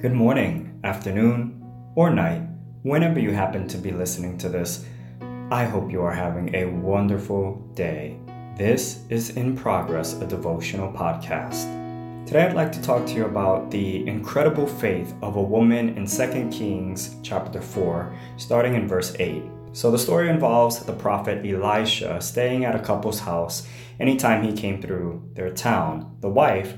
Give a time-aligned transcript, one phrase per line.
[0.00, 1.62] Good morning, afternoon,
[1.94, 2.42] or night,
[2.82, 4.84] whenever you happen to be listening to this.
[5.52, 8.18] I hope you are having a wonderful day.
[8.58, 12.26] This is In Progress, a devotional podcast.
[12.26, 16.06] Today I'd like to talk to you about the incredible faith of a woman in
[16.06, 19.44] 2 Kings chapter 4, starting in verse 8.
[19.72, 23.66] So the story involves the prophet Elisha staying at a couple's house
[24.00, 26.16] anytime he came through their town.
[26.20, 26.74] The wife,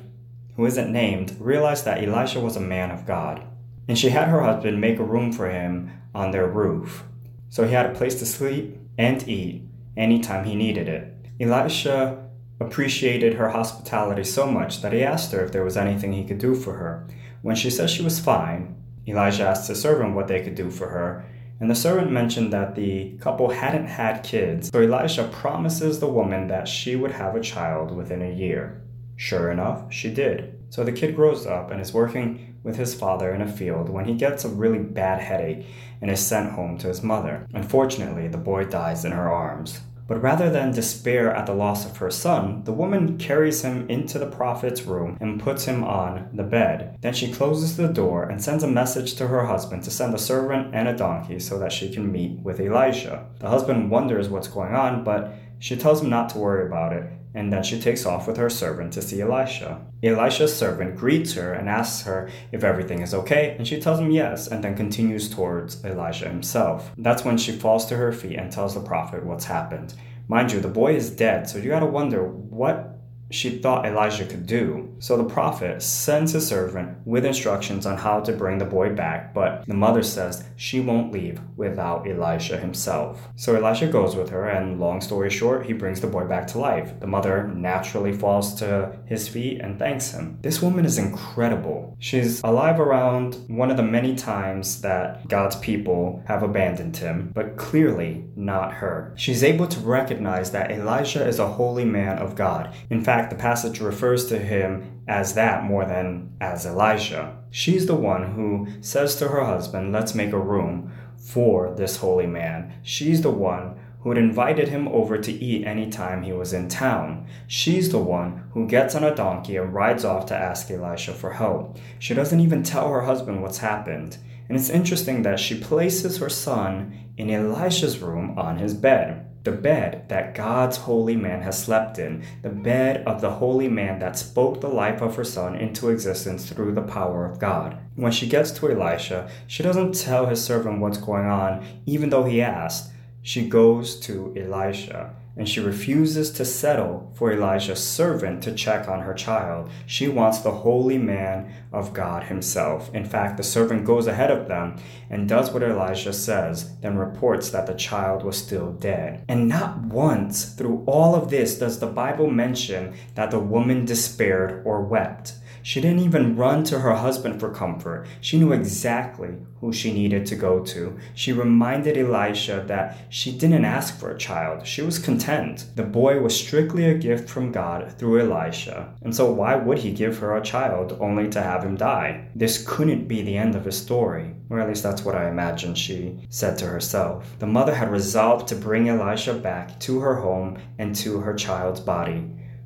[0.56, 3.42] who isn't named, realized that Elisha was a man of God,
[3.88, 7.04] and she had her husband make a room for him on their roof.
[7.48, 9.62] So he had a place to sleep and eat
[9.96, 11.14] anytime he needed it.
[11.38, 12.26] Elisha
[12.58, 16.38] appreciated her hospitality so much that he asked her if there was anything he could
[16.38, 17.06] do for her.
[17.42, 18.74] When she said she was fine,
[19.06, 21.24] Elijah asked his servant what they could do for her,
[21.60, 26.48] and the servant mentioned that the couple hadn't had kids, so Elisha promises the woman
[26.48, 28.82] that she would have a child within a year.
[29.16, 30.58] Sure enough, she did.
[30.70, 34.04] So the kid grows up and is working with his father in a field when
[34.04, 35.64] he gets a really bad headache
[36.00, 37.46] and is sent home to his mother.
[37.54, 39.80] Unfortunately, the boy dies in her arms.
[40.08, 44.20] But rather than despair at the loss of her son, the woman carries him into
[44.20, 46.96] the prophet's room and puts him on the bed.
[47.00, 50.18] Then she closes the door and sends a message to her husband to send a
[50.18, 53.26] servant and a donkey so that she can meet with Elisha.
[53.40, 57.10] The husband wonders what's going on, but she tells him not to worry about it
[57.36, 59.84] and then she takes off with her servant to see Elisha.
[60.02, 64.10] Elisha's servant greets her and asks her if everything is okay, and she tells him
[64.10, 66.90] yes, and then continues towards Elisha himself.
[66.96, 69.92] That's when she falls to her feet and tells the prophet what's happened.
[70.28, 72.95] Mind you, the boy is dead, so you gotta wonder what
[73.30, 74.94] she thought Elijah could do.
[74.98, 79.34] So the prophet sends his servant with instructions on how to bring the boy back,
[79.34, 83.28] but the mother says she won't leave without Elijah himself.
[83.36, 86.58] So Elijah goes with her, and long story short, he brings the boy back to
[86.58, 86.98] life.
[87.00, 90.38] The mother naturally falls to his feet and thanks him.
[90.42, 91.96] This woman is incredible.
[91.98, 97.56] She's alive around one of the many times that God's people have abandoned him, but
[97.56, 99.12] clearly not her.
[99.16, 102.74] She's able to recognize that Elijah is a holy man of God.
[102.90, 107.36] In fact, fact, the passage refers to him as that more than as Elijah.
[107.50, 112.26] She's the one who says to her husband, Let's make a room for this holy
[112.26, 112.74] man.
[112.82, 116.68] She's the one who had invited him over to eat any time he was in
[116.68, 117.26] town.
[117.46, 121.32] She's the one who gets on a donkey and rides off to ask Elisha for
[121.32, 121.78] help.
[121.98, 124.18] She doesn't even tell her husband what's happened.
[124.48, 129.52] And it's interesting that she places her son in Elisha's room on his bed the
[129.52, 134.18] bed that God's holy man has slept in, the bed of the holy man that
[134.18, 137.78] spoke the life of her son into existence through the power of God.
[137.94, 142.24] When she gets to Elisha, she doesn't tell his servant what's going on, even though
[142.24, 142.90] he asked.
[143.22, 149.00] She goes to Elisha and she refuses to settle for Elijah's servant to check on
[149.00, 149.70] her child.
[149.84, 152.92] She wants the holy man of God himself.
[152.94, 154.76] In fact, the servant goes ahead of them
[155.10, 159.24] and does what Elijah says, then reports that the child was still dead.
[159.28, 164.62] And not once through all of this does the Bible mention that the woman despaired
[164.64, 165.34] or wept.
[165.66, 168.06] She didn't even run to her husband for comfort.
[168.20, 170.96] She knew exactly who she needed to go to.
[171.16, 174.64] She reminded Elisha that she didn't ask for a child.
[174.64, 175.66] She was content.
[175.74, 178.94] The boy was strictly a gift from God through Elisha.
[179.02, 182.28] And so why would he give her a child only to have him die?
[182.36, 184.36] This couldn't be the end of his story.
[184.48, 187.36] Or at least that's what I imagine she said to herself.
[187.40, 191.80] The mother had resolved to bring Elisha back to her home and to her child's
[191.80, 192.22] body.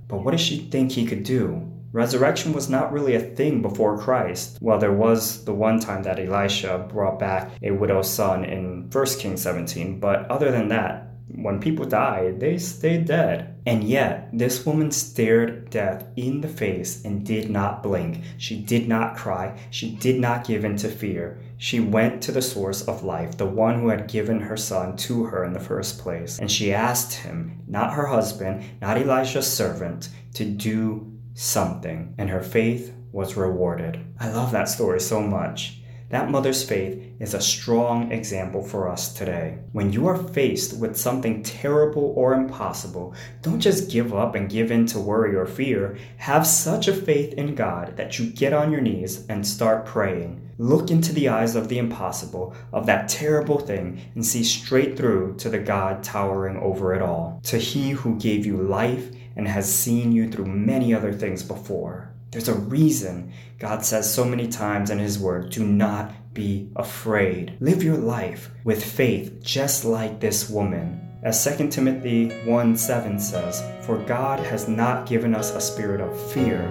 [0.06, 1.69] But what did she think he could do?
[1.92, 4.58] Resurrection was not really a thing before Christ.
[4.60, 9.06] Well, there was the one time that Elisha brought back a widow's son in 1
[9.18, 13.56] Kings 17, but other than that, when people die, they stay dead.
[13.66, 18.22] And yet, this woman stared death in the face and did not blink.
[18.38, 19.58] She did not cry.
[19.70, 21.38] She did not give in to fear.
[21.58, 25.24] She went to the source of life, the one who had given her son to
[25.24, 26.38] her in the first place.
[26.38, 32.42] And she asked him, not her husband, not Elisha's servant, to do something, and her
[32.42, 33.98] faith was rewarded.
[34.18, 35.80] I love that story so much.
[36.10, 39.58] That mother's faith is a strong example for us today.
[39.70, 44.72] When you are faced with something terrible or impossible, don't just give up and give
[44.72, 45.96] in to worry or fear.
[46.16, 50.50] Have such a faith in God that you get on your knees and start praying.
[50.58, 55.36] Look into the eyes of the impossible, of that terrible thing, and see straight through
[55.38, 57.40] to the God towering over it all.
[57.44, 62.12] To He who gave you life and has seen you through many other things before.
[62.30, 67.56] There's a reason God says so many times in His Word do not be afraid.
[67.60, 71.08] Live your life with faith, just like this woman.
[71.22, 76.32] As 2 Timothy 1 7 says, For God has not given us a spirit of
[76.32, 76.62] fear,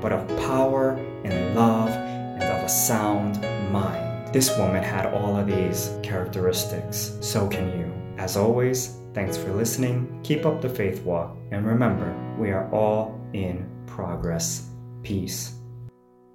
[0.00, 0.90] but of power
[1.24, 3.40] and love and of a sound
[3.72, 4.34] mind.
[4.34, 7.16] This woman had all of these characteristics.
[7.20, 7.92] So can you.
[8.18, 10.20] As always, thanks for listening.
[10.22, 11.36] Keep up the faith walk.
[11.50, 14.68] And remember, we are all in progress.
[15.02, 15.54] Peace.